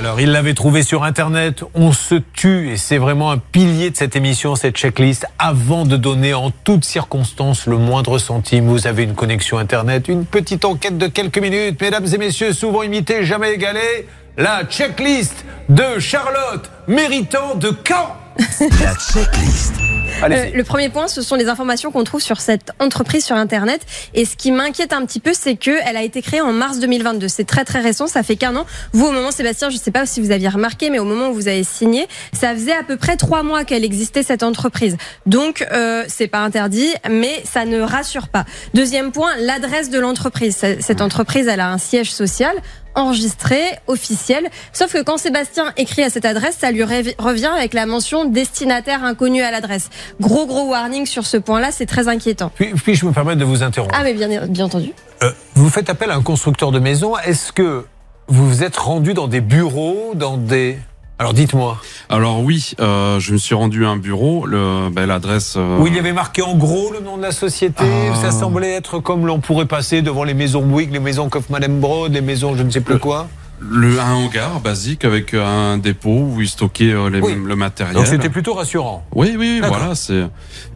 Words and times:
Alors, 0.00 0.18
il 0.18 0.30
l'avait 0.30 0.54
trouvé 0.54 0.82
sur 0.82 1.04
Internet. 1.04 1.62
On 1.74 1.92
se 1.92 2.14
tue 2.14 2.70
et 2.70 2.78
c'est 2.78 2.96
vraiment 2.96 3.32
un 3.32 3.36
pilier 3.36 3.90
de 3.90 3.96
cette 3.96 4.16
émission, 4.16 4.56
cette 4.56 4.74
checklist. 4.74 5.26
Avant 5.38 5.84
de 5.84 5.98
donner 5.98 6.32
en 6.32 6.50
toutes 6.50 6.86
circonstances 6.86 7.66
le 7.66 7.76
moindre 7.76 8.16
centime, 8.16 8.66
vous 8.66 8.86
avez 8.86 9.02
une 9.02 9.14
connexion 9.14 9.58
Internet, 9.58 10.08
une 10.08 10.24
petite 10.24 10.64
enquête 10.64 10.96
de 10.96 11.06
quelques 11.06 11.36
minutes. 11.36 11.78
Mesdames 11.82 12.06
et 12.14 12.16
messieurs, 12.16 12.54
souvent 12.54 12.82
imité, 12.82 13.26
jamais 13.26 13.52
égalé. 13.52 14.08
La 14.38 14.64
checklist 14.64 15.44
de 15.68 15.98
Charlotte, 15.98 16.70
méritant 16.88 17.56
de 17.56 17.68
quand? 17.68 18.16
La 18.60 18.94
checklist. 18.94 19.74
Euh, 20.22 20.50
le 20.54 20.64
premier 20.64 20.88
point, 20.88 21.08
ce 21.08 21.22
sont 21.22 21.36
les 21.36 21.48
informations 21.48 21.90
qu'on 21.90 22.04
trouve 22.04 22.20
sur 22.20 22.40
cette 22.40 22.72
entreprise 22.78 23.24
sur 23.24 23.36
Internet. 23.36 23.80
Et 24.14 24.24
ce 24.24 24.36
qui 24.36 24.52
m'inquiète 24.52 24.92
un 24.92 25.04
petit 25.04 25.20
peu, 25.20 25.32
c'est 25.34 25.56
qu'elle 25.56 25.96
a 25.96 26.02
été 26.02 26.22
créée 26.22 26.40
en 26.40 26.52
mars 26.52 26.78
2022. 26.78 27.28
C'est 27.28 27.44
très 27.44 27.64
très 27.64 27.80
récent, 27.80 28.06
ça 28.06 28.22
fait 28.22 28.36
qu'un 28.36 28.56
an. 28.56 28.66
Vous, 28.92 29.06
au 29.06 29.12
moment, 29.12 29.30
Sébastien, 29.30 29.70
je 29.70 29.76
ne 29.76 29.80
sais 29.80 29.90
pas 29.90 30.06
si 30.06 30.20
vous 30.20 30.30
aviez 30.30 30.48
remarqué, 30.48 30.90
mais 30.90 30.98
au 30.98 31.04
moment 31.04 31.28
où 31.28 31.34
vous 31.34 31.48
avez 31.48 31.64
signé, 31.64 32.06
ça 32.32 32.52
faisait 32.54 32.72
à 32.72 32.82
peu 32.82 32.96
près 32.96 33.16
trois 33.16 33.42
mois 33.42 33.64
qu'elle 33.64 33.84
existait 33.84 34.22
cette 34.22 34.42
entreprise. 34.42 34.96
Donc, 35.26 35.66
euh, 35.72 36.04
c'est 36.08 36.28
pas 36.28 36.40
interdit, 36.40 36.88
mais 37.08 37.42
ça 37.44 37.64
ne 37.64 37.80
rassure 37.80 38.28
pas. 38.28 38.44
Deuxième 38.74 39.12
point, 39.12 39.30
l'adresse 39.38 39.90
de 39.90 39.98
l'entreprise. 39.98 40.56
Cette 40.56 41.00
entreprise, 41.00 41.48
elle 41.48 41.60
a 41.60 41.70
un 41.70 41.78
siège 41.78 42.12
social 42.12 42.54
enregistré, 42.94 43.60
officiel. 43.86 44.48
Sauf 44.72 44.92
que 44.92 45.02
quand 45.02 45.18
Sébastien 45.18 45.72
écrit 45.76 46.02
à 46.02 46.10
cette 46.10 46.24
adresse, 46.24 46.56
ça 46.60 46.70
lui 46.70 46.82
rev- 46.82 47.14
revient 47.18 47.50
avec 47.56 47.74
la 47.74 47.86
mention 47.86 48.24
destinataire 48.24 49.04
inconnu 49.04 49.42
à 49.42 49.50
l'adresse. 49.50 49.88
Gros 50.20 50.46
gros 50.46 50.68
warning 50.70 51.06
sur 51.06 51.26
ce 51.26 51.36
point-là, 51.36 51.70
c'est 51.72 51.86
très 51.86 52.08
inquiétant. 52.08 52.50
Puis, 52.54 52.72
puis-je 52.74 53.06
me 53.06 53.12
permettre 53.12 53.38
de 53.40 53.44
vous 53.44 53.62
interrompre 53.62 53.94
Ah 53.98 54.02
mais 54.02 54.14
bien, 54.14 54.46
bien 54.46 54.64
entendu. 54.64 54.92
Euh, 55.22 55.30
Vous 55.54 55.68
faites 55.70 55.90
appel 55.90 56.10
à 56.10 56.14
un 56.16 56.22
constructeur 56.22 56.72
de 56.72 56.78
maison. 56.78 57.16
Est-ce 57.18 57.52
que 57.52 57.84
vous 58.28 58.48
vous 58.48 58.62
êtes 58.62 58.76
rendu 58.76 59.12
dans 59.14 59.28
des 59.28 59.40
bureaux, 59.40 60.12
dans 60.14 60.36
des... 60.36 60.78
Alors 61.20 61.34
dites-moi, 61.34 61.76
Alors 62.08 62.40
oui, 62.40 62.72
euh, 62.80 63.20
je 63.20 63.34
me 63.34 63.36
suis 63.36 63.54
rendu 63.54 63.84
à 63.84 63.90
un 63.90 63.98
bureau, 63.98 64.46
le, 64.46 64.88
ben, 64.88 65.04
l'adresse. 65.04 65.52
euh, 65.58 65.76
où 65.78 65.86
il 65.86 65.94
y 65.94 65.98
avait 65.98 66.14
marqué 66.14 66.40
en 66.40 66.54
gros 66.54 66.90
le 66.94 67.00
nom 67.00 67.18
de 67.18 67.22
la 67.22 67.30
société, 67.30 67.84
Ah. 68.10 68.14
ça 68.14 68.30
semblait 68.30 68.72
être 68.72 69.00
comme 69.00 69.26
l'on 69.26 69.38
pourrait 69.38 69.66
passer 69.66 70.00
devant 70.00 70.24
les 70.24 70.32
maisons 70.32 70.62
Bouygues, 70.62 70.94
les 70.94 70.98
maisons 70.98 71.28
Kaufmann 71.28 71.78
Broad, 71.78 72.14
les 72.14 72.22
maisons 72.22 72.56
je 72.56 72.62
ne 72.62 72.70
sais 72.70 72.80
plus 72.80 72.98
quoi. 72.98 73.28
Le, 73.60 74.00
un 74.00 74.12
hangar 74.14 74.60
basique 74.60 75.04
avec 75.04 75.34
un 75.34 75.78
dépôt 75.78 76.28
où 76.34 76.40
ils 76.40 76.48
stockaient 76.48 76.92
euh, 76.92 77.10
les- 77.10 77.20
Oui. 77.20 77.34
le 77.44 77.56
matériel. 77.56 77.94
Donc 77.94 78.06
c'était 78.06 78.28
plutôt 78.30 78.54
rassurant. 78.54 79.04
Oui, 79.14 79.34
oui, 79.38 79.60
voilà. 79.66 79.94
C'est 79.94 80.24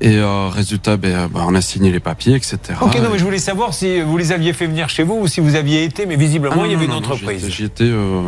et 0.00 0.16
euh, 0.18 0.48
résultat, 0.48 0.96
ben, 0.96 1.28
ben, 1.32 1.44
on 1.46 1.54
a 1.54 1.60
signé 1.60 1.90
les 1.92 2.00
papiers, 2.00 2.34
etc. 2.34 2.58
Ok, 2.80 2.96
non 2.96 3.10
mais 3.12 3.18
je 3.18 3.24
voulais 3.24 3.38
savoir 3.38 3.72
si 3.72 4.00
vous 4.00 4.18
les 4.18 4.32
aviez 4.32 4.52
fait 4.52 4.66
venir 4.66 4.88
chez 4.88 5.04
vous 5.04 5.14
ou 5.14 5.26
si 5.28 5.40
vous 5.40 5.54
aviez 5.54 5.84
été, 5.84 6.06
mais 6.06 6.16
visiblement 6.16 6.54
Ah, 6.56 6.58
non, 6.60 6.64
il 6.66 6.72
y 6.72 6.74
avait 6.74 6.86
non, 6.86 6.96
une 6.98 7.02
non, 7.02 7.10
entreprise. 7.12 7.48
j'étais- 7.48 7.84
euh, 7.84 8.22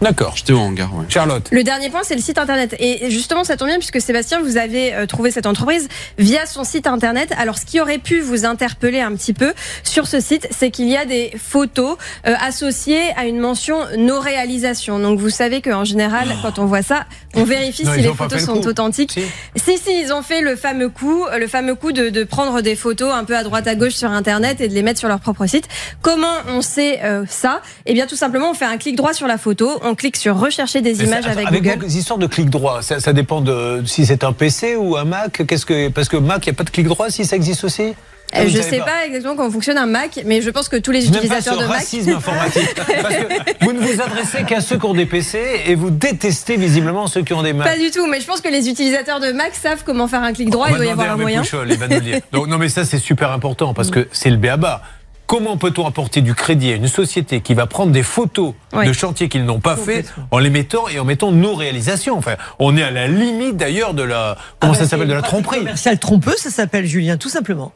D'accord. 0.00 0.34
j'étais 0.36 0.52
au 0.52 0.58
hangar. 0.58 0.94
Ouais. 0.94 1.04
Charlotte. 1.08 1.48
Le 1.50 1.64
dernier 1.64 1.90
point, 1.90 2.00
c'est 2.04 2.14
le 2.14 2.20
site 2.20 2.38
internet. 2.38 2.76
Et 2.78 3.10
justement, 3.10 3.42
ça 3.44 3.56
tombe 3.56 3.68
bien 3.68 3.78
puisque 3.78 4.00
Sébastien, 4.00 4.40
vous 4.40 4.56
avez 4.56 4.94
euh, 4.94 5.06
trouvé 5.06 5.30
cette 5.30 5.46
entreprise 5.46 5.88
via 6.18 6.46
son 6.46 6.64
site 6.64 6.86
internet. 6.86 7.32
Alors, 7.38 7.58
ce 7.58 7.66
qui 7.66 7.80
aurait 7.80 7.98
pu 7.98 8.20
vous 8.20 8.44
interpeller 8.44 9.00
un 9.00 9.14
petit 9.14 9.32
peu 9.34 9.52
sur 9.82 10.06
ce 10.06 10.20
site, 10.20 10.46
c'est 10.50 10.70
qu'il 10.70 10.88
y 10.88 10.96
a 10.96 11.04
des 11.04 11.32
photos 11.36 11.96
euh, 12.26 12.34
associées 12.40 13.02
à 13.16 13.26
une 13.26 13.38
mention 13.40 13.78
no 13.96 14.20
réalisation. 14.20 14.98
Donc, 14.98 15.18
vous 15.18 15.30
savez 15.30 15.60
qu'en 15.62 15.84
général, 15.84 16.28
quand 16.42 16.58
on 16.58 16.66
voit 16.66 16.82
ça, 16.82 17.04
on 17.34 17.44
vérifie 17.56 17.84
Non, 17.84 17.92
si 17.94 18.00
les 18.00 18.08
photos 18.14 18.40
le 18.40 18.46
sont 18.46 18.66
authentiques. 18.66 19.12
Si. 19.12 19.22
Si, 19.56 19.78
si, 19.78 20.00
ils 20.02 20.12
ont 20.12 20.22
fait 20.22 20.40
le 20.40 20.56
fameux 20.56 20.88
coup, 20.88 21.24
euh, 21.26 21.38
le 21.38 21.46
fameux 21.46 21.74
coup 21.74 21.92
de, 21.92 22.08
de 22.08 22.24
prendre 22.24 22.60
des 22.60 22.76
photos 22.76 23.12
un 23.12 23.24
peu 23.24 23.36
à 23.36 23.42
droite 23.42 23.66
à 23.66 23.74
gauche 23.74 23.94
sur 23.94 24.10
Internet 24.10 24.60
et 24.60 24.68
de 24.68 24.74
les 24.74 24.82
mettre 24.82 24.98
sur 24.98 25.08
leur 25.08 25.20
propre 25.20 25.46
site. 25.46 25.68
Comment 26.02 26.34
on 26.48 26.62
sait 26.62 27.00
euh, 27.04 27.24
ça? 27.28 27.60
Eh 27.86 27.94
bien, 27.94 28.06
tout 28.06 28.16
simplement, 28.16 28.50
on 28.50 28.54
fait 28.54 28.64
un 28.64 28.76
clic 28.76 28.96
droit 28.96 29.12
sur 29.14 29.26
la 29.26 29.38
photo, 29.38 29.80
on 29.82 29.94
clique 29.94 30.16
sur 30.16 30.38
rechercher 30.38 30.80
des 30.80 30.94
Mais 30.94 31.04
images 31.04 31.26
avec, 31.26 31.46
avec 31.46 31.62
Google. 31.62 31.80
vos 31.80 31.86
histoires 31.86 32.18
de 32.18 32.26
clic 32.26 32.50
droit, 32.50 32.82
ça, 32.82 33.00
ça 33.00 33.12
dépend 33.12 33.40
de 33.40 33.82
si 33.86 34.06
c'est 34.06 34.24
un 34.24 34.32
PC 34.32 34.76
ou 34.76 34.96
un 34.96 35.04
Mac. 35.04 35.44
Qu'est-ce 35.46 35.66
que 35.66 35.88
parce 35.88 36.08
que 36.08 36.16
Mac, 36.16 36.46
il 36.46 36.50
n'y 36.50 36.54
a 36.54 36.58
pas 36.58 36.64
de 36.64 36.70
clic 36.70 36.86
droit 36.86 37.10
si 37.10 37.24
ça 37.24 37.36
existe 37.36 37.64
aussi? 37.64 37.94
Euh, 38.34 38.48
je 38.48 38.56
savez 38.58 38.70
sais 38.70 38.78
pas. 38.78 39.06
exactement 39.06 39.36
comment 39.36 39.50
fonctionne 39.50 39.78
un 39.78 39.86
Mac, 39.86 40.20
mais 40.24 40.42
je 40.42 40.50
pense 40.50 40.68
que 40.68 40.76
tous 40.76 40.90
les 40.90 41.00
Je 41.02 41.10
n'aime 41.10 41.14
pas 41.14 41.20
ce 41.20 41.26
utilisateurs 41.26 41.58
de 41.62 41.66
Mac. 41.66 41.78
racisme 41.78 42.10
informatique. 42.10 42.74
Parce 43.02 43.14
que 43.14 43.64
vous 43.64 43.72
ne 43.72 43.78
vous 43.80 44.00
adressez 44.00 44.42
qu'à 44.44 44.60
ceux 44.60 44.78
qui 44.78 44.84
ont 44.86 44.94
des 44.94 45.06
PC 45.06 45.38
et 45.66 45.74
vous 45.74 45.90
détestez 45.90 46.56
visiblement 46.56 47.06
ceux 47.06 47.22
qui 47.22 47.32
ont 47.34 47.42
des 47.42 47.52
Mac. 47.52 47.68
Pas 47.68 47.78
du 47.78 47.90
tout, 47.90 48.06
mais 48.06 48.20
je 48.20 48.26
pense 48.26 48.40
que 48.40 48.48
les 48.48 48.68
utilisateurs 48.68 49.20
de 49.20 49.30
Mac 49.32 49.54
savent 49.54 49.84
comment 49.86 50.08
faire 50.08 50.22
un 50.22 50.32
clic 50.32 50.50
droit, 50.50 50.66
On 50.66 50.70
il 50.70 50.72
va 50.72 50.78
doit 50.78 50.86
y 50.86 50.90
avoir 50.90 51.12
un 51.12 51.16
moyen. 51.16 51.40
Pouchol, 51.42 51.68
il. 51.70 52.20
Donc, 52.32 52.48
non, 52.48 52.58
mais 52.58 52.68
ça, 52.68 52.84
c'est 52.84 52.98
super 52.98 53.30
important 53.30 53.74
parce 53.74 53.90
que 53.90 54.08
c'est 54.12 54.30
le 54.30 54.36
béaba. 54.36 54.82
Comment 55.26 55.56
peut-on 55.56 55.86
apporter 55.86 56.20
du 56.22 56.34
crédit 56.34 56.70
à 56.72 56.76
une 56.76 56.86
société 56.86 57.40
qui 57.40 57.54
va 57.54 57.66
prendre 57.66 57.90
des 57.90 58.04
photos 58.04 58.54
Oui. 58.72 58.86
de 58.86 58.92
chantiers 58.92 59.28
qu'ils 59.28 59.44
n'ont 59.44 59.58
pas 59.58 59.74
fait 59.76 60.02
Complètement. 60.02 60.28
en 60.30 60.38
les 60.38 60.50
mettant 60.50 60.88
et 60.88 60.98
en 61.00 61.04
mettant 61.04 61.32
nos 61.32 61.54
réalisations? 61.54 62.16
Enfin, 62.16 62.36
on 62.60 62.76
est 62.76 62.82
à 62.82 62.92
la 62.92 63.08
limite 63.08 63.56
d'ailleurs 63.56 63.92
de 63.94 64.02
la 64.04 64.36
comment 64.60 64.72
Ah 64.74 64.76
bah, 64.76 64.84
ça 64.84 64.88
s'appelle 64.88 65.08
de 65.08 65.14
la 65.14 65.22
tromperie. 65.22 65.58
commerciale 65.58 65.98
trompeuse, 65.98 66.36
ça 66.36 66.50
s'appelle 66.50 66.86
Julien, 66.86 67.16
tout 67.16 67.28
simplement. 67.28 67.72